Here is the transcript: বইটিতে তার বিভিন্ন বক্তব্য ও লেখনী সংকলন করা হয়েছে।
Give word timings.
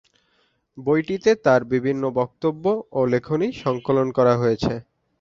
বইটিতে 0.77 1.31
তার 1.45 1.61
বিভিন্ন 1.73 2.03
বক্তব্য 2.19 2.63
ও 2.91 3.09
লেখনী 3.13 3.47
সংকলন 3.63 4.07
করা 4.17 4.33
হয়েছে। 4.37 4.73